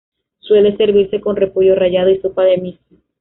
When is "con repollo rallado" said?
1.21-2.09